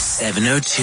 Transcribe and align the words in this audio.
702. 0.00 0.82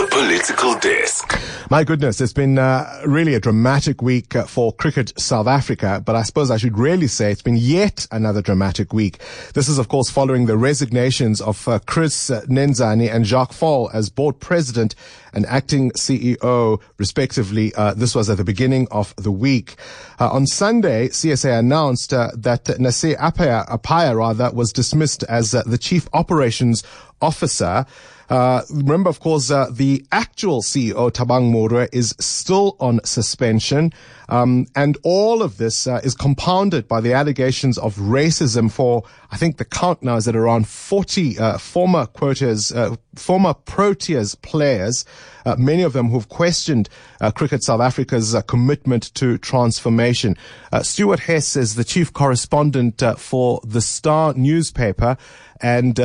The 0.00 0.06
Political 0.08 0.78
Desk. 0.78 1.36
My 1.68 1.82
goodness, 1.82 2.20
it's 2.20 2.32
been 2.32 2.58
uh, 2.58 3.02
really 3.04 3.34
a 3.34 3.40
dramatic 3.40 4.00
week 4.02 4.36
uh, 4.36 4.44
for 4.44 4.72
Cricket 4.72 5.18
South 5.18 5.48
Africa, 5.48 6.00
but 6.04 6.14
I 6.14 6.22
suppose 6.22 6.48
I 6.48 6.58
should 6.58 6.78
really 6.78 7.08
say 7.08 7.32
it's 7.32 7.42
been 7.42 7.56
yet 7.56 8.06
another 8.12 8.40
dramatic 8.40 8.92
week. 8.92 9.18
This 9.54 9.68
is, 9.68 9.78
of 9.78 9.88
course, 9.88 10.10
following 10.10 10.46
the 10.46 10.56
resignations 10.56 11.40
of 11.40 11.66
uh, 11.66 11.80
Chris 11.86 12.30
Nenzani 12.30 13.12
and 13.12 13.26
Jacques 13.26 13.52
Faul 13.52 13.90
as 13.92 14.10
board 14.10 14.38
president 14.38 14.94
and 15.32 15.44
acting 15.46 15.90
CEO, 15.92 16.80
respectively. 16.98 17.74
Uh, 17.74 17.94
this 17.94 18.14
was 18.14 18.30
at 18.30 18.36
the 18.36 18.44
beginning 18.44 18.86
of 18.92 19.12
the 19.16 19.32
week. 19.32 19.74
Uh, 20.20 20.30
on 20.30 20.46
Sunday, 20.46 21.08
CSA 21.08 21.58
announced 21.58 22.12
uh, 22.12 22.30
that 22.36 22.68
Nasir 22.78 23.16
Apaya, 23.16 23.66
Apaya 23.66 24.16
rather, 24.16 24.52
was 24.52 24.72
dismissed 24.72 25.24
as 25.24 25.50
the 25.50 25.78
chief 25.78 26.08
operations 26.12 26.84
officer. 27.20 27.86
Uh, 28.32 28.62
remember, 28.70 29.10
of 29.10 29.20
course, 29.20 29.50
uh, 29.50 29.66
the 29.70 30.02
actual 30.10 30.62
CEO, 30.62 31.10
Thabang 31.10 31.52
Moroe, 31.52 31.86
is 31.92 32.14
still 32.18 32.76
on 32.80 32.98
suspension. 33.04 33.92
Um, 34.32 34.66
and 34.74 34.96
all 35.02 35.42
of 35.42 35.58
this 35.58 35.86
uh, 35.86 36.00
is 36.02 36.14
compounded 36.14 36.88
by 36.88 37.02
the 37.02 37.12
allegations 37.12 37.76
of 37.76 37.96
racism 37.96 38.72
for, 38.72 39.02
I 39.30 39.36
think 39.36 39.58
the 39.58 39.66
count 39.66 40.02
now 40.02 40.16
is 40.16 40.26
at 40.26 40.34
around 40.34 40.66
40 40.66 41.38
uh, 41.38 41.58
former 41.58 42.06
quotas, 42.06 42.72
uh, 42.72 42.96
former 43.14 43.52
Proteas 43.52 44.40
players, 44.40 45.04
uh, 45.44 45.56
many 45.58 45.82
of 45.82 45.92
them 45.92 46.08
who've 46.08 46.28
questioned 46.30 46.88
Cricket 47.34 47.62
South 47.62 47.82
Africa's 47.82 48.34
commitment 48.46 49.14
to 49.16 49.36
transformation. 49.36 50.36
Stuart 50.80 51.20
Hess 51.20 51.56
is 51.56 51.74
the 51.74 51.84
chief 51.84 52.12
correspondent 52.12 53.02
for 53.18 53.60
the 53.64 53.82
Star 53.82 54.32
newspaper 54.32 55.18
and 55.60 55.96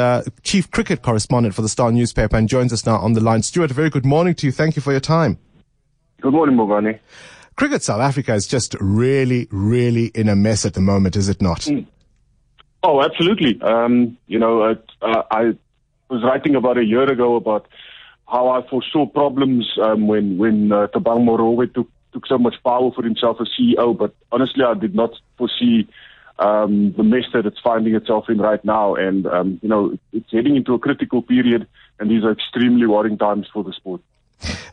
chief 0.44 0.70
cricket 0.72 1.02
correspondent 1.02 1.55
for 1.55 1.62
the 1.62 1.70
Star 1.70 1.91
newspaper, 1.91 2.16
and 2.17 2.49
joins 2.49 2.73
us 2.73 2.85
now 2.85 2.98
on 2.98 3.13
the 3.13 3.21
line. 3.21 3.44
Stuart, 3.44 3.71
a 3.71 3.73
very 3.73 3.89
good 3.89 4.05
morning 4.05 4.34
to 4.35 4.48
you. 4.48 4.52
Thank 4.52 4.75
you 4.75 4.81
for 4.81 4.91
your 4.91 4.99
time. 4.99 5.38
Good 6.21 6.33
morning, 6.33 6.55
Mogani. 6.55 7.00
Cricket 7.55 7.83
South 7.83 8.02
Africa 8.02 8.33
is 8.33 8.47
just 8.47 8.75
really, 8.80 9.47
really 9.52 10.08
in 10.08 10.30
a 10.30 10.36
mess 10.36 10.66
at 10.66 10.73
the 10.73 10.81
moment, 10.81 11.16
is 11.16 11.30
it 11.30 11.42
not? 11.42 11.61
Mm. 11.61 11.86
Oh, 12.83 13.03
absolutely. 13.03 13.61
Um, 13.61 14.17
you 14.27 14.39
know, 14.39 14.61
uh, 14.61 14.75
uh, 15.02 15.23
I 15.31 15.58
was 16.09 16.23
writing 16.23 16.55
about 16.55 16.77
a 16.77 16.86
year 16.86 17.09
ago 17.11 17.36
about 17.36 17.67
how 18.27 18.49
I 18.49 18.67
foresaw 18.67 19.05
problems 19.05 19.72
um, 19.81 20.08
when 20.08 20.38
when 20.38 20.72
uh, 20.72 20.88
Thabang 20.88 21.25
Moroe 21.25 21.73
took 21.73 21.89
took 22.14 22.27
so 22.27 22.38
much 22.38 22.55
power 22.64 22.92
for 22.92 23.03
himself 23.03 23.38
as 23.42 23.49
CEO. 23.59 23.97
But 23.97 24.16
honestly, 24.31 24.64
I 24.64 24.73
did 24.73 24.95
not 24.95 25.11
foresee 25.38 25.88
um, 26.39 26.93
the 26.95 27.03
mess 27.03 27.25
that 27.33 27.45
it's 27.45 27.59
finding 27.63 27.95
itself 27.95 28.30
in 28.30 28.38
right 28.38 28.63
now. 28.63 28.95
And, 28.95 29.25
um, 29.27 29.59
you 29.61 29.69
know, 29.69 29.97
it's 30.13 30.31
heading 30.31 30.55
into 30.55 30.73
a 30.73 30.80
critical 30.80 31.21
period, 31.21 31.67
and 31.99 32.09
these 32.09 32.23
are 32.23 32.31
extremely 32.31 32.85
worrying 32.85 33.17
times 33.17 33.47
for 33.52 33.63
the 33.63 33.73
sport. 33.73 34.02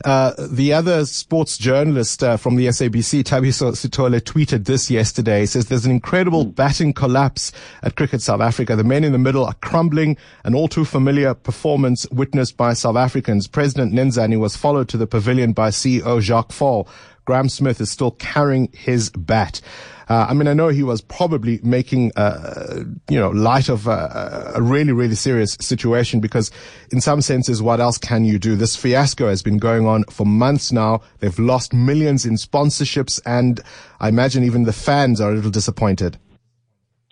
Uh, 0.03 0.33
the 0.51 0.71
other 0.71 1.05
sports 1.05 1.57
journalist 1.57 2.23
uh, 2.23 2.37
from 2.37 2.55
the 2.55 2.67
SABC, 2.67 3.23
Thabiso 3.23 3.71
Sithole, 3.71 4.19
tweeted 4.21 4.65
this 4.65 4.91
yesterday. 4.91 5.41
He 5.41 5.45
says 5.47 5.65
there's 5.65 5.85
an 5.85 5.91
incredible 5.91 6.45
mm. 6.45 6.55
batting 6.55 6.93
collapse 6.93 7.51
at 7.81 7.95
Cricket 7.95 8.21
South 8.21 8.41
Africa. 8.41 8.75
The 8.75 8.83
men 8.83 9.03
in 9.03 9.11
the 9.11 9.17
middle 9.17 9.45
are 9.45 9.55
crumbling. 9.55 10.17
An 10.43 10.53
all 10.53 10.67
too 10.67 10.85
familiar 10.85 11.33
performance 11.33 12.07
witnessed 12.11 12.57
by 12.57 12.73
South 12.73 12.95
Africans. 12.95 13.47
President 13.47 13.93
Nenzani 13.93 14.39
was 14.39 14.55
followed 14.55 14.89
to 14.89 14.97
the 14.97 15.07
pavilion 15.07 15.53
by 15.53 15.69
CEO 15.69 16.21
Jacques 16.21 16.51
Faul. 16.51 16.87
Graeme 17.25 17.49
Smith 17.49 17.81
is 17.81 17.89
still 17.89 18.11
carrying 18.11 18.69
his 18.71 19.09
bat. 19.09 19.59
Uh, 20.07 20.27
I 20.29 20.33
mean, 20.35 20.47
I 20.47 20.53
know 20.53 20.67
he 20.67 20.83
was 20.83 21.01
probably 21.01 21.59
making, 21.63 22.11
uh, 22.15 22.83
you 23.09 23.19
know, 23.19 23.29
light 23.31 23.69
of 23.69 23.87
uh, 23.87 24.51
a 24.53 24.61
really, 24.61 24.91
really 24.91 25.15
serious 25.15 25.57
situation 25.59 26.19
because 26.19 26.51
in 26.91 27.01
some 27.01 27.21
senses, 27.21 27.61
what 27.61 27.79
else 27.79 27.97
can 27.97 28.23
you 28.23 28.37
do? 28.37 28.55
This 28.55 28.75
fiasco 28.75 29.27
has 29.27 29.41
been 29.41 29.57
going 29.57 29.87
on 29.87 30.03
for 30.05 30.25
months 30.25 30.71
now. 30.71 31.01
They've 31.19 31.37
lost 31.39 31.73
millions 31.73 32.25
in 32.25 32.35
sponsorships 32.35 33.19
and 33.25 33.59
I 33.99 34.09
imagine 34.09 34.43
even 34.43 34.63
the 34.63 34.73
fans 34.73 35.19
are 35.19 35.31
a 35.31 35.35
little 35.35 35.51
disappointed. 35.51 36.17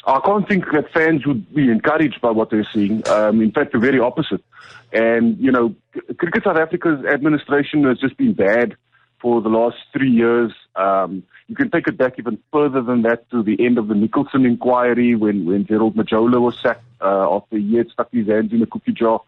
I 0.06 0.20
can't 0.24 0.48
think 0.48 0.66
that 0.74 0.92
fans 0.94 1.26
would 1.26 1.52
be 1.56 1.72
encouraged 1.72 2.22
by 2.22 2.30
what 2.30 2.50
they're 2.50 2.68
seeing. 2.74 3.08
Um, 3.08 3.42
in 3.42 3.52
fact, 3.52 3.72
the 3.72 3.80
very 3.80 4.00
opposite. 4.00 4.44
And, 4.92 5.40
you 5.40 5.52
know, 5.52 5.74
Cricket 6.18 6.44
South 6.44 6.58
Africa's 6.58 7.04
administration 7.06 7.86
has 7.86 7.98
just 8.00 8.18
been 8.18 8.34
bad 8.34 8.76
for 9.24 9.42
the 9.42 9.50
last 9.50 9.78
three 9.94 10.12
years. 10.12 10.52
Um, 10.76 11.24
you 11.48 11.56
can 11.56 11.72
take 11.72 11.88
it 11.88 11.98
back 11.98 12.20
even 12.20 12.38
further 12.52 12.82
than 12.82 13.04
that 13.04 13.30
to 13.32 13.42
the 13.42 13.66
end 13.66 13.78
of 13.78 13.88
the 13.88 13.96
Nicholson 13.96 14.46
inquiry 14.46 15.16
when, 15.16 15.46
when 15.46 15.66
Gerald 15.66 15.96
Majola 15.96 16.42
was 16.42 16.60
sacked 16.62 16.84
uh, 17.02 17.34
after 17.36 17.58
he 17.58 17.78
had 17.78 17.90
stuck 17.90 18.12
his 18.12 18.28
hands 18.28 18.52
in 18.52 18.62
a 18.62 18.68
cookie 18.68 18.92
jar. 18.92 19.22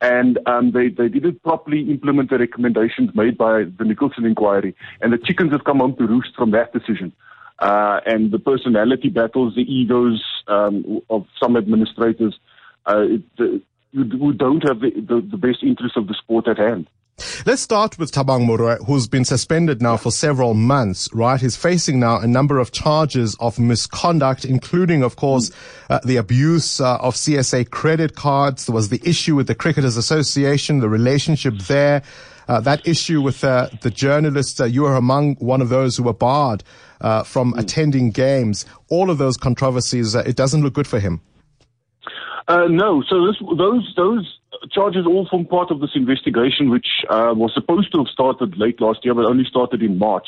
And 0.00 0.38
um, 0.46 0.72
they, 0.72 0.88
they 0.88 1.08
didn't 1.08 1.42
properly 1.44 1.88
implement 1.90 2.28
the 2.28 2.38
recommendations 2.38 3.14
made 3.14 3.38
by 3.38 3.64
the 3.78 3.84
Nicholson 3.84 4.26
inquiry. 4.26 4.74
And 5.00 5.12
the 5.12 5.18
chickens 5.18 5.52
have 5.52 5.64
come 5.64 5.78
home 5.78 5.96
to 5.96 6.06
roost 6.06 6.34
from 6.36 6.50
that 6.50 6.72
decision. 6.72 7.12
Uh, 7.60 8.00
and 8.04 8.32
the 8.32 8.40
personality 8.40 9.08
battles, 9.08 9.54
the 9.54 9.62
egos 9.62 10.22
um, 10.48 11.00
of 11.08 11.24
some 11.40 11.56
administrators 11.56 12.38
uh, 12.84 13.04
it, 13.38 13.62
who 13.92 14.32
don't 14.32 14.68
have 14.68 14.80
the, 14.80 14.90
the, 14.90 15.26
the 15.30 15.38
best 15.38 15.62
interests 15.62 15.96
of 15.96 16.08
the 16.08 16.14
sport 16.14 16.48
at 16.48 16.58
hand. 16.58 16.88
Let's 17.46 17.62
start 17.62 17.98
with 17.98 18.12
Thabang 18.12 18.46
Moroe, 18.46 18.84
who's 18.84 19.08
been 19.08 19.24
suspended 19.24 19.80
now 19.80 19.96
for 19.96 20.10
several 20.10 20.52
months, 20.52 21.08
right? 21.14 21.40
He's 21.40 21.56
facing 21.56 21.98
now 21.98 22.18
a 22.18 22.26
number 22.26 22.58
of 22.58 22.72
charges 22.72 23.34
of 23.40 23.58
misconduct, 23.58 24.44
including, 24.44 25.02
of 25.02 25.16
course, 25.16 25.50
uh, 25.88 25.98
the 26.04 26.16
abuse 26.16 26.78
uh, 26.78 26.98
of 26.98 27.14
CSA 27.14 27.70
credit 27.70 28.16
cards. 28.16 28.66
There 28.66 28.74
was 28.74 28.90
the 28.90 29.00
issue 29.02 29.34
with 29.34 29.46
the 29.46 29.54
Cricketers 29.54 29.96
Association, 29.96 30.80
the 30.80 30.90
relationship 30.90 31.56
there. 31.60 32.02
Uh, 32.48 32.60
that 32.60 32.86
issue 32.86 33.22
with 33.22 33.42
uh, 33.42 33.70
the 33.80 33.90
journalists, 33.90 34.60
uh, 34.60 34.64
you 34.64 34.82
were 34.82 34.94
among 34.94 35.36
one 35.36 35.62
of 35.62 35.70
those 35.70 35.96
who 35.96 36.02
were 36.02 36.12
barred 36.12 36.62
uh, 37.00 37.22
from 37.22 37.54
mm. 37.54 37.58
attending 37.58 38.10
games. 38.10 38.66
All 38.88 39.10
of 39.10 39.16
those 39.16 39.38
controversies, 39.38 40.14
uh, 40.14 40.22
it 40.26 40.36
doesn't 40.36 40.62
look 40.62 40.74
good 40.74 40.86
for 40.86 41.00
him. 41.00 41.22
Uh, 42.46 42.66
no, 42.68 43.02
so 43.08 43.26
this, 43.26 43.36
those 43.56 43.92
those 43.96 44.38
charges 44.70 45.06
all 45.06 45.26
form 45.28 45.46
part 45.46 45.70
of 45.70 45.80
this 45.80 45.90
investigation, 45.94 46.70
which 46.70 46.86
uh, 47.08 47.32
was 47.34 47.52
supposed 47.54 47.92
to 47.92 47.98
have 47.98 48.08
started 48.08 48.56
late 48.56 48.80
last 48.80 49.04
year, 49.04 49.14
but 49.14 49.24
only 49.24 49.44
started 49.44 49.82
in 49.82 49.98
March. 49.98 50.26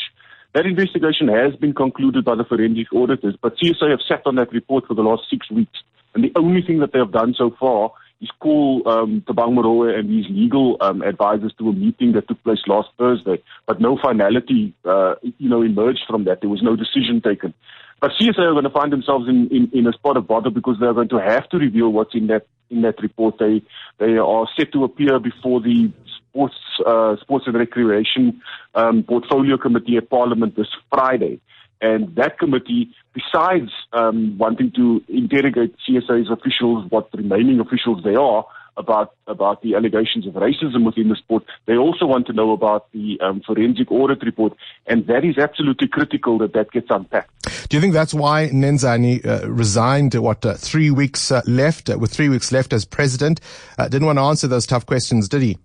That 0.54 0.66
investigation 0.66 1.28
has 1.28 1.54
been 1.56 1.74
concluded 1.74 2.24
by 2.24 2.34
the 2.34 2.44
forensic 2.44 2.92
auditors, 2.92 3.36
but 3.40 3.56
CSA 3.58 3.90
have 3.90 4.00
sat 4.08 4.22
on 4.26 4.36
that 4.36 4.52
report 4.52 4.86
for 4.86 4.94
the 4.94 5.02
last 5.02 5.24
six 5.30 5.50
weeks, 5.50 5.78
and 6.14 6.24
the 6.24 6.32
only 6.36 6.62
thing 6.62 6.80
that 6.80 6.92
they 6.92 6.98
have 6.98 7.12
done 7.12 7.34
so 7.36 7.54
far 7.60 7.92
is 8.20 8.30
call 8.40 8.82
um, 8.88 9.22
Thabang 9.28 9.54
Moroe 9.54 9.96
and 9.96 10.10
his 10.10 10.26
legal 10.28 10.76
um, 10.80 11.02
advisors 11.02 11.52
to 11.58 11.68
a 11.68 11.72
meeting 11.72 12.12
that 12.12 12.26
took 12.26 12.42
place 12.42 12.58
last 12.66 12.88
Thursday, 12.98 13.42
but 13.66 13.80
no 13.80 13.98
finality, 14.02 14.74
uh, 14.84 15.14
you 15.38 15.48
know, 15.48 15.62
emerged 15.62 16.04
from 16.08 16.24
that. 16.24 16.40
There 16.40 16.50
was 16.50 16.62
no 16.62 16.74
decision 16.74 17.20
taken. 17.20 17.54
But 18.00 18.12
CSA 18.20 18.38
are 18.38 18.52
going 18.52 18.64
to 18.64 18.70
find 18.70 18.92
themselves 18.92 19.28
in, 19.28 19.48
in, 19.48 19.70
in 19.72 19.86
a 19.86 19.92
spot 19.92 20.16
of 20.16 20.26
bother 20.26 20.50
because 20.50 20.76
they're 20.80 20.94
going 20.94 21.08
to 21.10 21.20
have 21.20 21.48
to 21.50 21.58
reveal 21.58 21.90
what's 21.90 22.14
in 22.14 22.28
that 22.28 22.46
in 22.70 22.82
that 22.82 23.00
report. 23.02 23.36
They 23.38 23.62
they 23.98 24.16
are 24.16 24.48
set 24.56 24.72
to 24.72 24.84
appear 24.84 25.18
before 25.18 25.60
the 25.60 25.92
sports 26.16 26.56
uh, 26.86 27.16
sports 27.20 27.46
and 27.46 27.56
recreation 27.56 28.40
um, 28.74 29.02
portfolio 29.02 29.56
committee 29.56 29.96
at 29.96 30.10
Parliament 30.10 30.56
this 30.56 30.68
Friday. 30.90 31.40
And 31.80 32.16
that 32.16 32.38
committee, 32.38 32.90
besides 33.14 33.70
um, 33.92 34.36
wanting 34.36 34.72
to 34.72 35.00
interrogate 35.08 35.76
CSA's 35.88 36.28
officials, 36.28 36.90
what 36.90 37.08
remaining 37.14 37.60
officials 37.60 38.02
they 38.02 38.16
are, 38.16 38.44
about 38.78 39.14
about 39.26 39.60
the 39.62 39.74
allegations 39.74 40.26
of 40.26 40.34
racism 40.34 40.86
within 40.86 41.08
the 41.08 41.16
sport. 41.16 41.44
They 41.66 41.76
also 41.76 42.06
want 42.06 42.26
to 42.28 42.32
know 42.32 42.52
about 42.52 42.90
the 42.92 43.20
um, 43.20 43.42
forensic 43.44 43.90
audit 43.90 44.22
report, 44.22 44.54
and 44.86 45.06
that 45.08 45.24
is 45.24 45.36
absolutely 45.36 45.88
critical 45.88 46.38
that 46.38 46.54
that 46.54 46.70
gets 46.70 46.86
unpacked. 46.88 47.30
Do 47.68 47.76
you 47.76 47.80
think 47.80 47.92
that's 47.92 48.14
why 48.14 48.48
Nenzani 48.52 49.24
uh, 49.26 49.50
resigned? 49.50 50.14
What 50.14 50.46
uh, 50.46 50.54
three 50.54 50.90
weeks 50.90 51.30
uh, 51.30 51.42
left? 51.46 51.90
Uh, 51.90 51.98
with 51.98 52.12
three 52.12 52.28
weeks 52.28 52.52
left 52.52 52.72
as 52.72 52.84
president, 52.84 53.40
uh, 53.78 53.88
didn't 53.88 54.06
want 54.06 54.18
to 54.18 54.22
answer 54.22 54.46
those 54.46 54.66
tough 54.66 54.86
questions, 54.86 55.28
did 55.28 55.42
he? 55.42 55.58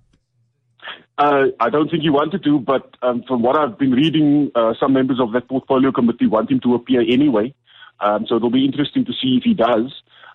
Uh, 1.18 1.46
I 1.60 1.70
don't 1.70 1.90
think 1.92 2.02
he 2.02 2.10
wanted 2.10 2.44
to, 2.44 2.60
but 2.60 2.98
um, 3.04 3.24
from 3.28 3.44
what 3.44 3.56
I've 3.56 3.78
been 3.78 3.92
reading, 3.92 4.52
some 4.80 4.94
members 4.94 5.20
of 5.20 5.32
that 5.34 5.48
portfolio 5.48 5.92
committee 5.92 6.26
want 6.26 6.52
him 6.52 6.60
to 6.62 6.74
appear 6.74 7.02
anyway. 7.02 7.54
Um, 8.00 8.26
so 8.28 8.36
it'll 8.36 8.50
be 8.50 8.66
interesting 8.66 9.06
to 9.06 9.14
see 9.14 9.38
if 9.38 9.44
he 9.44 9.54
does. 9.54 9.94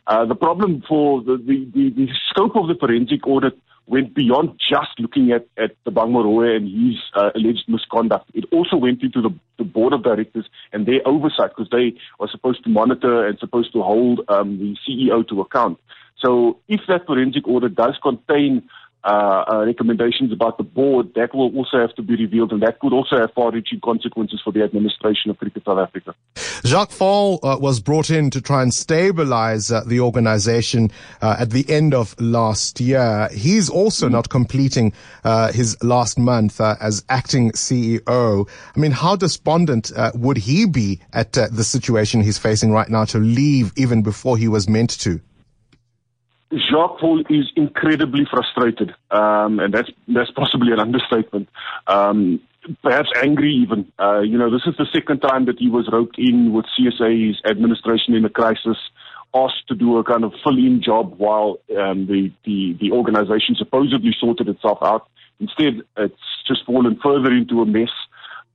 Uh, 0.08 0.24
the 0.24 0.34
problem 0.34 0.82
for 0.88 1.22
the, 1.22 1.36
the, 1.36 1.70
the, 1.74 1.90
the, 1.90 2.08
scope 2.30 2.56
of 2.56 2.66
the 2.66 2.74
forensic 2.80 3.26
audit 3.26 3.52
went 3.86 4.14
beyond 4.14 4.58
just 4.58 4.98
looking 4.98 5.32
at, 5.32 5.46
at 5.62 5.76
the 5.84 5.90
Moroe 5.90 6.56
and 6.56 6.66
his 6.66 6.98
uh, 7.14 7.28
alleged 7.34 7.64
misconduct. 7.68 8.30
It 8.32 8.46
also 8.50 8.76
went 8.76 9.02
into 9.02 9.20
the, 9.20 9.30
the 9.58 9.64
board 9.64 9.92
of 9.92 10.02
directors 10.02 10.46
and 10.72 10.86
their 10.86 11.06
oversight 11.06 11.50
because 11.50 11.68
they 11.70 11.92
are 12.20 12.28
supposed 12.30 12.64
to 12.64 12.70
monitor 12.70 13.26
and 13.26 13.38
supposed 13.38 13.74
to 13.74 13.82
hold 13.82 14.20
um, 14.28 14.58
the 14.58 14.76
CEO 14.88 15.28
to 15.28 15.42
account. 15.42 15.78
So 16.24 16.58
if 16.68 16.80
that 16.88 17.06
forensic 17.06 17.46
audit 17.46 17.74
does 17.74 17.96
contain 18.02 18.66
uh, 19.04 19.44
uh, 19.48 19.64
recommendations 19.64 20.32
about 20.32 20.58
the 20.58 20.64
board, 20.64 21.06
that 21.14 21.32
will 21.32 21.54
also 21.56 21.78
have 21.78 21.94
to 21.94 22.02
be 22.02 22.16
revealed, 22.16 22.50
and 22.50 22.60
that 22.62 22.80
could 22.80 22.92
also 22.92 23.16
have 23.16 23.32
far-reaching 23.32 23.80
consequences 23.80 24.40
for 24.42 24.52
the 24.52 24.62
administration 24.62 25.30
of 25.30 25.38
Cricket 25.38 25.62
South 25.64 25.78
Africa. 25.78 26.14
Jacques 26.64 26.90
Faul 26.90 27.38
uh, 27.44 27.56
was 27.60 27.78
brought 27.78 28.10
in 28.10 28.28
to 28.30 28.40
try 28.40 28.60
and 28.60 28.74
stabilize 28.74 29.70
uh, 29.70 29.82
the 29.86 30.00
organization 30.00 30.90
uh, 31.22 31.36
at 31.38 31.50
the 31.50 31.64
end 31.70 31.94
of 31.94 32.20
last 32.20 32.80
year. 32.80 33.28
He's 33.32 33.70
also 33.70 34.08
not 34.08 34.30
completing 34.30 34.92
uh, 35.22 35.52
his 35.52 35.80
last 35.82 36.18
month 36.18 36.60
as 36.60 37.04
acting 37.08 37.52
CEO. 37.52 38.48
I 38.74 38.78
mean, 38.78 38.90
how 38.90 39.14
despondent 39.14 39.92
would 40.14 40.38
he 40.38 40.66
be 40.66 41.00
at 41.12 41.34
the 41.34 41.64
situation 41.64 42.20
he's 42.20 42.38
facing 42.38 42.72
right 42.72 42.88
now 42.88 43.04
to 43.06 43.18
leave 43.18 43.72
even 43.76 44.02
before 44.02 44.36
he 44.36 44.48
was 44.48 44.68
meant 44.68 44.90
to? 45.00 45.20
Jacques 46.52 47.00
Faul 47.00 47.20
is 47.28 47.46
incredibly 47.56 48.24
frustrated, 48.30 48.94
um, 49.10 49.60
and 49.60 49.72
that's 49.72 49.90
that's 50.08 50.30
possibly 50.30 50.72
an 50.72 50.80
understatement. 50.80 51.48
Um, 51.86 52.40
perhaps 52.82 53.10
angry 53.22 53.52
even. 53.54 53.92
Uh, 53.98 54.20
you 54.20 54.38
know, 54.38 54.50
this 54.50 54.62
is 54.66 54.74
the 54.78 54.86
second 54.92 55.20
time 55.20 55.44
that 55.46 55.58
he 55.58 55.68
was 55.68 55.88
roped 55.92 56.18
in 56.18 56.52
with 56.52 56.64
CSA's 56.78 57.40
administration 57.48 58.14
in 58.14 58.24
a 58.24 58.30
crisis, 58.30 58.78
asked 59.34 59.68
to 59.68 59.74
do 59.74 59.98
a 59.98 60.04
kind 60.04 60.24
of 60.24 60.32
fill-in 60.42 60.82
job 60.82 61.14
while 61.18 61.58
um, 61.78 62.06
the, 62.06 62.32
the 62.44 62.76
the 62.80 62.92
organization 62.92 63.54
supposedly 63.56 64.14
sorted 64.18 64.48
itself 64.48 64.78
out. 64.82 65.08
Instead, 65.40 65.82
it's 65.98 66.14
just 66.46 66.64
fallen 66.64 66.98
further 67.02 67.30
into 67.30 67.60
a 67.60 67.66
mess. 67.66 67.92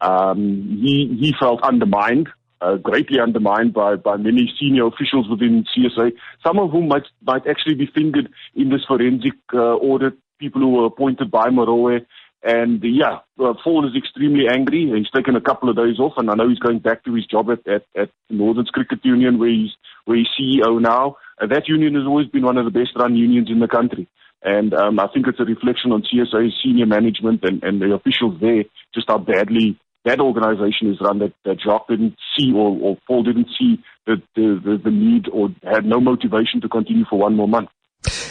Um, 0.02 0.80
he 0.82 1.16
he 1.20 1.34
felt 1.40 1.62
undermined 1.62 2.28
uh, 2.64 2.76
greatly 2.78 3.20
undermined 3.20 3.74
by, 3.74 3.96
by 3.96 4.16
many 4.16 4.52
senior 4.60 4.88
officials 4.88 5.28
within 5.30 5.66
CSA, 5.76 6.14
some 6.46 6.60
of 6.60 6.72
whom 6.72 6.88
might, 6.88 7.04
might 7.22 7.46
actually 7.48 7.76
be 7.76 7.90
fingered 7.94 8.30
in 8.56 8.70
this 8.70 8.86
forensic 8.88 9.34
uh, 9.54 9.76
audit, 9.76 10.14
people 10.40 10.62
who 10.62 10.70
were 10.70 10.86
appointed 10.86 11.30
by 11.30 11.50
Moroe. 11.50 12.06
And 12.46 12.84
yeah, 12.84 13.20
uh, 13.40 13.52
is 13.52 13.96
extremely 13.96 14.48
angry. 14.50 14.92
He's 14.94 15.10
taken 15.16 15.36
a 15.36 15.42
couple 15.42 15.70
of 15.70 15.78
days 15.78 15.98
off, 15.98 16.14
and 16.18 16.30
I 16.30 16.36
know 16.36 16.50
he's 16.50 16.60
going 16.60 16.80
back 16.80 17.04
to 17.06 17.14
his 17.14 17.26
job 17.26 17.50
at, 17.50 17.66
at, 17.68 17.84
at 17.96 18.10
Northern 18.30 18.66
Cricket 18.66 19.00
Union, 19.04 19.40
where 19.40 19.50
he's, 19.50 19.72
where 20.06 20.18
he's 20.18 20.28
CEO 20.38 20.82
now. 20.82 21.16
Uh, 21.42 21.48
that 21.48 21.70
union 21.70 21.96
has 21.96 22.06
always 22.06 22.28
been 22.28 22.44
one 22.44 22.58
of 22.58 22.66
the 22.66 22.72
best 22.72 22.92
run 22.98 23.16
unions 23.16 23.50
in 23.50 23.60
the 23.60 23.68
country. 23.68 24.08
And 24.44 24.74
um, 24.74 25.00
I 25.00 25.08
think 25.08 25.28
it's 25.28 25.40
a 25.40 25.46
reflection 25.46 25.94
on 25.94 26.04
CSA's 26.04 26.54
senior 26.62 26.86
management 26.86 27.44
and, 27.44 27.64
and 27.64 27.82
the 27.82 27.94
officials 27.94 28.40
there, 28.42 28.66
just 28.94 29.08
how 29.08 29.20
badly 29.20 29.80
that 30.06 30.20
organization 30.20 30.92
is 30.92 31.00
run 31.02 31.20
that, 31.20 31.34
that 31.46 31.62
Jacques 31.62 31.88
didn't 31.88 32.16
see 32.38 32.52
or, 32.54 32.78
or 32.82 32.98
Faul 33.08 33.24
didn't 33.24 33.48
see 33.58 33.82
the, 34.06 34.22
the, 34.36 34.80
the, 34.84 34.92
need 34.92 35.30
or 35.30 35.50
had 35.64 35.86
no 35.86 36.00
motivation 36.00 36.62
to 36.62 36.70
continue 36.70 37.06
for 37.10 37.20
one 37.20 37.36
more 37.36 37.48
month. 37.48 37.70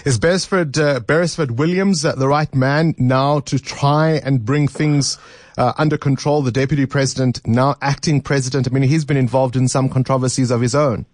Is 0.04 0.18
Beresford, 0.18 0.78
uh, 0.78 1.00
Beresford 1.00 1.58
Williams 1.58 2.04
uh, 2.04 2.14
the 2.14 2.28
right 2.28 2.54
man 2.54 2.94
now 2.98 3.40
to 3.40 3.58
try 3.58 4.20
and 4.22 4.44
bring 4.44 4.68
things 4.68 5.18
uh, 5.56 5.72
under 5.78 5.96
control? 5.96 6.42
The 6.42 6.52
deputy 6.52 6.84
president, 6.84 7.40
now 7.46 7.76
acting 7.80 8.20
president. 8.20 8.68
I 8.68 8.70
mean, 8.70 8.82
he's 8.82 9.06
been 9.06 9.16
involved 9.16 9.56
in 9.56 9.68
some 9.68 9.88
controversies 9.88 10.50
of 10.50 10.60
his 10.60 10.74
own. 10.74 11.06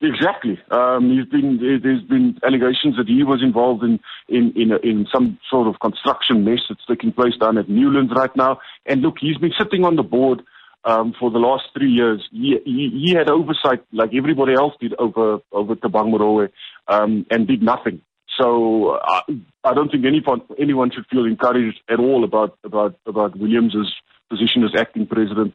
Exactly. 0.00 0.60
Um, 0.70 1.10
he's 1.10 1.26
been 1.26 1.58
there's 1.82 2.02
been 2.02 2.15
allegations 2.44 2.96
that 2.96 3.08
he 3.08 3.22
was 3.22 3.42
involved 3.42 3.82
in 3.82 4.00
in 4.28 4.52
in, 4.56 4.72
in 4.82 5.06
some 5.12 5.38
sort 5.50 5.68
of 5.68 5.80
construction 5.80 6.44
mess 6.44 6.60
that's 6.68 6.84
taking 6.86 7.12
place 7.12 7.36
down 7.40 7.58
at 7.58 7.68
Newlands 7.68 8.12
right 8.16 8.34
now. 8.36 8.58
And 8.86 9.02
look, 9.02 9.16
he's 9.20 9.38
been 9.38 9.52
sitting 9.58 9.84
on 9.84 9.96
the 9.96 10.02
board 10.02 10.42
um, 10.84 11.14
for 11.18 11.30
the 11.30 11.38
last 11.38 11.64
three 11.76 11.90
years. 11.90 12.26
He, 12.30 12.58
he, 12.64 13.04
he 13.04 13.14
had 13.14 13.28
oversight 13.28 13.82
like 13.92 14.10
everybody 14.14 14.54
else 14.54 14.74
did 14.80 14.94
over 14.98 15.38
over 15.52 15.74
Thabang 15.74 16.12
Moroe, 16.14 16.48
um, 16.88 17.26
and 17.30 17.46
did 17.46 17.62
nothing. 17.62 18.00
So 18.40 18.98
I, 19.02 19.22
I 19.64 19.74
don't 19.74 19.90
think 19.90 20.04
anyone 20.04 20.42
anyone 20.58 20.90
should 20.92 21.06
feel 21.06 21.24
encouraged 21.24 21.80
at 21.88 21.98
all 21.98 22.24
about 22.24 22.56
about 22.64 22.98
about 23.06 23.36
Williams's 23.36 23.92
position 24.30 24.64
as 24.64 24.70
acting 24.78 25.06
president 25.06 25.54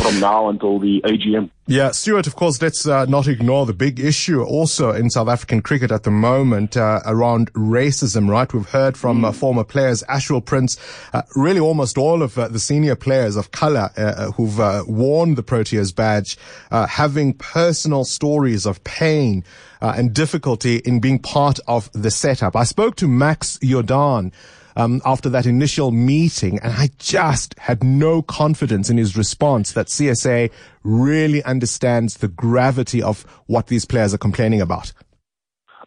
from 0.00 0.20
now 0.20 0.48
until 0.48 0.78
the 0.78 1.00
AGM. 1.02 1.50
Yeah, 1.66 1.92
Stuart, 1.92 2.26
of 2.26 2.34
course, 2.34 2.60
let's 2.60 2.84
uh, 2.86 3.04
not 3.04 3.28
ignore 3.28 3.64
the 3.64 3.72
big 3.72 4.00
issue 4.00 4.42
also 4.42 4.90
in 4.90 5.08
South 5.08 5.28
African 5.28 5.62
cricket 5.62 5.92
at 5.92 6.02
the 6.02 6.10
moment 6.10 6.76
uh, 6.76 7.00
around 7.06 7.52
racism, 7.52 8.28
right? 8.28 8.52
We've 8.52 8.68
heard 8.68 8.96
from 8.96 9.24
uh, 9.24 9.30
mm. 9.30 9.34
former 9.36 9.62
players, 9.62 10.02
Ashwell 10.08 10.40
Prince, 10.40 10.78
uh, 11.12 11.22
really 11.36 11.60
almost 11.60 11.96
all 11.96 12.22
of 12.22 12.36
uh, 12.36 12.48
the 12.48 12.58
senior 12.58 12.96
players 12.96 13.36
of 13.36 13.52
color 13.52 13.90
uh, 13.96 14.32
who've 14.32 14.58
worn 14.88 15.36
the 15.36 15.44
Proteas 15.44 15.94
badge, 15.94 16.36
having 16.70 17.34
personal 17.34 18.04
stories 18.04 18.66
of 18.66 18.82
pain 18.82 19.44
and 19.80 20.12
difficulty 20.12 20.78
in 20.78 20.98
being 20.98 21.18
part 21.18 21.60
of 21.68 21.88
the 21.92 22.10
setup. 22.10 22.56
I 22.56 22.64
spoke 22.64 22.96
to 22.96 23.06
Max 23.06 23.58
Jordan, 23.62 24.32
um, 24.76 25.00
after 25.04 25.28
that 25.30 25.46
initial 25.46 25.90
meeting, 25.90 26.58
and 26.62 26.72
I 26.72 26.90
just 26.98 27.58
had 27.58 27.82
no 27.82 28.22
confidence 28.22 28.90
in 28.90 28.96
his 28.96 29.16
response 29.16 29.72
that 29.72 29.86
CSA 29.86 30.50
really 30.82 31.42
understands 31.44 32.18
the 32.18 32.28
gravity 32.28 33.02
of 33.02 33.22
what 33.46 33.66
these 33.66 33.84
players 33.84 34.14
are 34.14 34.18
complaining 34.18 34.60
about. 34.60 34.92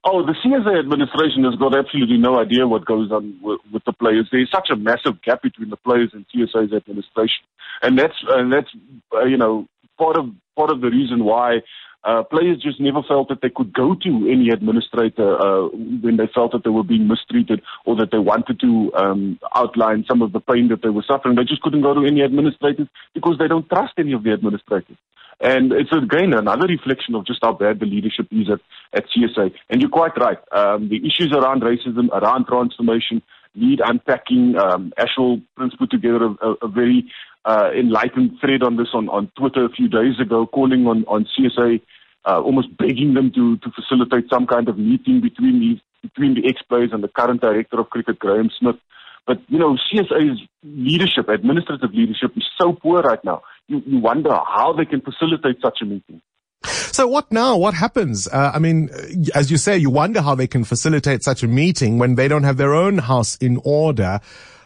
Oh, 0.05 0.25
the 0.25 0.35
CSA 0.43 0.79
administration 0.79 1.45
has 1.45 1.55
got 1.55 1.77
absolutely 1.77 2.17
no 2.17 2.37
idea 2.37 2.67
what 2.67 2.83
goes 2.83 3.09
on 3.09 3.39
with, 3.41 3.61
with, 3.71 3.85
the 3.85 3.93
players. 3.93 4.27
There's 4.31 4.51
such 4.51 4.69
a 4.69 4.75
massive 4.75 5.21
gap 5.21 5.41
between 5.41 5.69
the 5.69 5.77
players 5.77 6.11
and 6.13 6.25
CSA's 6.27 6.73
administration, 6.73 7.45
and 7.81 7.97
that's 7.97 8.15
and 8.27 8.51
that's 8.51 8.67
uh, 9.15 9.23
you 9.23 9.37
know 9.37 9.65
part 9.97 10.17
of 10.17 10.25
part 10.57 10.71
of 10.71 10.81
the 10.81 10.89
reason 10.89 11.23
why 11.23 11.61
uh, 12.05 12.23
players 12.23 12.61
just 12.61 12.79
never 12.79 13.01
felt 13.03 13.29
that 13.29 13.41
they 13.41 13.49
could 13.49 13.73
go 13.73 13.95
to 13.95 14.09
any 14.29 14.49
administrator 14.49 15.39
uh, 15.39 15.67
when 16.01 16.17
they 16.17 16.27
felt 16.33 16.51
that 16.51 16.63
they 16.63 16.69
were 16.69 16.83
being 16.83 17.07
mistreated 17.07 17.61
or 17.85 17.95
that 17.95 18.11
they 18.11 18.17
wanted 18.17 18.59
to 18.59 18.91
um, 18.95 19.39
outline 19.55 20.03
some 20.07 20.21
of 20.21 20.33
the 20.33 20.39
pain 20.39 20.67
that 20.67 20.81
they 20.81 20.89
were 20.89 21.05
suffering. 21.07 21.35
They 21.35 21.45
just 21.45 21.61
couldn't 21.61 21.81
go 21.81 21.93
to 21.93 22.05
any 22.05 22.21
administrators 22.21 22.87
because 23.13 23.37
they 23.39 23.47
don't 23.47 23.67
trust 23.69 23.93
any 23.97 24.11
of 24.11 24.23
the 24.23 24.31
administrators. 24.31 24.97
And 25.39 25.73
it's 25.73 25.91
again 25.91 26.33
another 26.33 26.67
reflection 26.67 27.15
of 27.15 27.25
just 27.25 27.39
how 27.41 27.53
bad 27.53 27.79
the 27.79 27.85
leadership 27.85 28.27
is 28.31 28.47
at, 28.49 28.59
at 28.93 29.05
CSA. 29.09 29.51
And 29.69 29.81
you're 29.81 29.89
quite 29.89 30.17
right. 30.17 30.37
Um, 30.51 30.89
the 30.89 30.97
issues 30.97 31.33
around 31.33 31.63
racism, 31.63 32.09
around 32.09 32.47
transformation, 32.47 33.21
need 33.55 33.81
unpacking. 33.83 34.55
Um, 34.57 34.93
Ashwell 34.97 35.41
Prince 35.55 35.75
put 35.75 35.91
together 35.91 36.25
a, 36.25 36.47
a, 36.47 36.53
a 36.63 36.67
very 36.67 37.11
uh, 37.45 37.69
enlightened 37.77 38.37
thread 38.39 38.63
on 38.63 38.77
this 38.77 38.89
on, 38.93 39.09
on 39.09 39.31
Twitter 39.37 39.65
a 39.65 39.69
few 39.69 39.87
days 39.87 40.19
ago, 40.19 40.47
calling 40.47 40.87
on, 40.87 41.03
on 41.07 41.27
CSA, 41.37 41.81
uh, 42.25 42.41
almost 42.41 42.75
begging 42.77 43.13
them 43.13 43.31
to, 43.33 43.57
to 43.57 43.71
facilitate 43.71 44.29
some 44.31 44.47
kind 44.47 44.69
of 44.69 44.77
meeting 44.77 45.21
between 45.21 45.59
these, 45.59 45.79
between 46.01 46.35
the 46.35 46.47
ex-players 46.47 46.91
and 46.93 47.03
the 47.03 47.07
current 47.07 47.41
director 47.41 47.79
of 47.79 47.89
cricket, 47.89 48.19
Graeme 48.19 48.49
Smith. 48.57 48.77
But, 49.25 49.41
you 49.47 49.57
know, 49.57 49.77
CSA's 49.91 50.41
leadership, 50.63 51.29
administrative 51.29 51.93
leadership 51.93 52.31
is 52.35 52.43
so 52.59 52.73
poor 52.73 53.01
right 53.01 53.23
now. 53.23 53.41
You, 53.67 53.81
you 53.85 53.99
wonder 53.99 54.31
how 54.31 54.73
they 54.73 54.85
can 54.85 55.01
facilitate 55.01 55.61
such 55.61 55.79
a 55.81 55.85
meeting. 55.85 56.21
So 56.65 57.07
what 57.07 57.31
now? 57.31 57.57
What 57.57 57.73
happens? 57.73 58.27
Uh, 58.27 58.51
I 58.53 58.59
mean, 58.59 58.89
as 59.35 59.51
you 59.51 59.57
say, 59.57 59.77
you 59.77 59.89
wonder 59.89 60.21
how 60.21 60.35
they 60.35 60.47
can 60.47 60.63
facilitate 60.63 61.23
such 61.23 61.43
a 61.43 61.47
meeting 61.47 61.97
when 61.97 62.15
they 62.15 62.27
don't 62.27 62.43
have 62.43 62.57
their 62.57 62.73
own 62.73 62.99
house 62.99 63.35
in 63.37 63.59
order. 63.63 64.19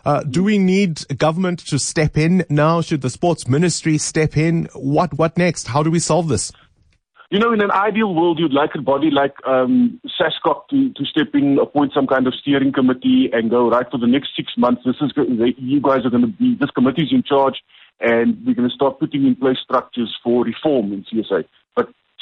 Uh, 0.06 0.24
do 0.24 0.44
we 0.44 0.58
need 0.58 1.06
government 1.18 1.60
to 1.60 1.78
step 1.78 2.18
in 2.18 2.46
now? 2.50 2.82
Should 2.82 3.02
the 3.02 3.10
sports 3.10 3.48
ministry 3.48 3.98
step 3.98 4.38
in? 4.38 4.70
What 4.74 5.18
what 5.18 5.38
next? 5.38 5.68
How 5.68 5.84
do 5.84 5.92
we 5.92 6.00
solve 6.00 6.30
this? 6.30 6.52
You 7.30 7.40
know, 7.40 7.52
in 7.52 7.62
an 7.62 7.72
ideal 7.72 8.16
world, 8.16 8.40
you'd 8.40 8.54
like 8.54 8.70
a 8.76 8.82
body 8.82 9.10
like 9.12 9.36
um, 9.46 10.00
SASCOC 10.18 10.70
to, 10.70 10.94
to 10.94 11.06
step 11.06 11.28
in, 11.34 11.60
appoint 11.62 11.92
some 11.94 12.08
kind 12.08 12.26
of 12.26 12.34
steering 12.34 12.72
committee, 12.72 13.30
and 13.34 13.50
go 13.50 13.70
right 13.70 13.86
for 13.92 13.98
the 13.98 14.08
next 14.08 14.30
six 14.34 14.54
months. 14.58 14.84
This 14.86 14.96
is 15.02 15.12
you 15.58 15.82
guys 15.82 16.06
are 16.06 16.10
going 16.10 16.22
to 16.22 16.28
be 16.28 16.56
this 16.58 16.72
committee's 16.72 17.12
in 17.12 17.24
charge, 17.24 17.56
and 18.00 18.38
we're 18.46 18.56
going 18.56 18.70
to 18.70 18.74
start 18.74 18.98
putting 19.00 19.28
in 19.28 19.36
place 19.36 19.58
structures 19.62 20.16
for 20.24 20.46
reform 20.46 20.94
in 20.94 21.04
CSA. 21.04 21.44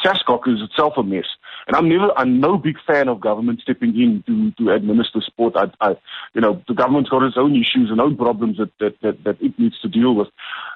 SASCOC 0.06 0.48
is 0.48 0.62
itself 0.62 0.94
a 0.98 1.04
mess. 1.04 1.26
And 1.68 1.76
I'm 1.76 1.90
never, 1.90 2.12
I'm 2.16 2.40
no 2.40 2.58
big 2.58 2.78
fan 2.86 3.08
of 3.08 3.20
government 3.20 3.62
stepping 3.62 4.00
in 4.00 4.24
to, 4.28 4.52
to 4.64 4.72
administer 4.72 5.20
sport. 5.26 5.56
I, 5.56 5.66
I, 5.82 5.96
you 6.34 6.42
know, 6.42 6.62
the 6.68 6.76
government's 6.76 7.10
got 7.10 7.24
its 7.24 7.38
own 7.38 7.56
issues 7.56 7.90
and 7.90 8.00
own 8.00 8.16
problems 8.16 8.58
that, 8.58 8.72
that, 8.80 8.96
that, 9.02 9.24
that 9.24 9.42
it 9.42 9.58
needs 9.58 9.80
to 9.82 9.88
deal 9.88 10.14
with. 10.14 10.28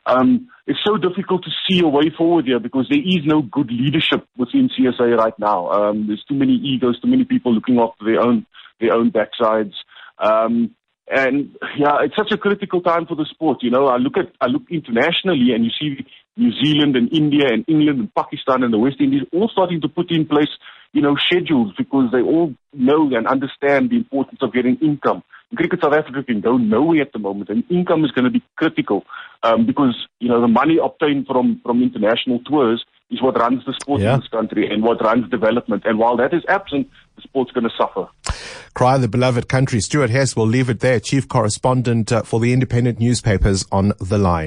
Um, 0.08 0.50
it's 0.66 0.80
so 0.84 0.98
difficult 0.98 1.44
to 1.44 1.52
see 1.70 1.82
a 1.82 1.88
way 1.88 2.10
forward 2.16 2.46
here 2.46 2.60
because 2.60 2.88
there 2.90 3.00
is 3.00 3.26
no 3.26 3.42
good 3.44 3.70
leadership 3.72 4.26
within 4.36 4.70
CSA 4.70 5.16
right 5.18 5.38
now. 5.38 5.70
Um, 5.70 6.08
there's 6.08 6.24
too 6.28 6.36
many 6.36 6.54
egos, 6.54 7.00
too 7.00 7.08
many 7.08 7.26
people 7.26 7.54
looking 7.54 7.80
after 7.80 8.06
their 8.06 8.22
own, 8.22 8.48
their 8.80 8.94
own 8.94 9.12
backsides. 9.12 9.74
Um, 10.18 10.76
and 11.10 11.56
yeah, 11.78 11.98
it's 12.04 12.16
such 12.16 12.32
a 12.32 12.38
critical 12.38 12.82
time 12.82 13.08
for 13.08 13.16
the 13.16 13.26
sport. 13.26 13.60
You 13.62 13.72
know, 13.72 13.88
I 13.88 13.98
look 13.98 14.16
at 14.18 14.32
I 14.40 14.46
look 14.46 14.64
internationally, 14.70 15.54
and 15.54 15.66
you 15.66 15.72
see 15.72 16.06
New 16.40 16.52
Zealand 16.64 16.96
and 16.96 17.12
India 17.12 17.46
and 17.52 17.66
England 17.68 18.00
and 18.00 18.16
Pakistan 18.16 18.64
and 18.64 18.74
the 18.74 18.80
West 18.80 18.98
Indies 19.00 19.24
all 19.34 19.50
starting 19.50 19.82
to 19.82 19.90
put 19.90 20.10
in 20.10 20.26
place, 20.26 20.50
you 20.94 21.02
know, 21.02 21.16
schedules 21.18 21.74
because 21.78 22.10
they 22.12 22.22
all 22.22 22.54
know 22.74 23.14
and 23.16 23.28
understand 23.28 23.90
the 23.90 23.98
importance 23.98 24.40
of 24.42 24.54
getting 24.54 24.78
income. 24.78 25.22
Cricket 25.56 25.80
South 25.82 25.94
Africa 25.94 26.24
can 26.24 26.42
go 26.42 26.58
nowhere 26.58 27.02
at 27.02 27.12
the 27.12 27.20
moment, 27.20 27.50
and 27.50 27.64
income 27.72 28.06
is 28.06 28.12
going 28.12 28.26
to 28.26 28.32
be 28.32 28.44
critical 28.56 29.04
um, 29.42 29.66
because 29.66 29.96
you 30.20 30.30
know 30.30 30.40
the 30.42 30.48
money 30.48 30.78
obtained 30.82 31.26
from 31.26 31.60
from 31.66 31.82
international 31.82 32.40
tours 32.46 32.86
is 33.10 33.22
what 33.22 33.36
runs 33.40 33.66
the 33.66 33.74
sport 33.82 34.02
yeah. 34.02 34.14
in 34.14 34.20
this 34.20 34.30
country 34.30 34.72
and 34.72 34.84
what 34.84 35.02
runs 35.02 35.28
development. 35.32 35.84
And 35.86 35.98
while 35.98 36.16
that 36.18 36.34
is 36.34 36.44
absent, 36.48 36.88
the 37.16 37.24
sport's 37.24 37.52
going 37.52 37.64
to 37.64 37.76
suffer. 37.76 38.08
cry 38.76 39.00
the 39.00 39.08
beloved 39.08 39.50
country. 39.50 39.82
Stuart 39.82 40.12
Hess 40.12 40.36
will 40.36 40.46
leave 40.46 40.70
it 40.70 40.80
there, 40.82 41.00
chief 41.00 41.28
correspondent 41.28 42.12
uh, 42.12 42.22
for 42.22 42.40
the 42.40 42.54
independent 42.54 43.00
newspapers 43.00 43.66
on 43.72 43.94
the 44.00 44.20
line. 44.20 44.38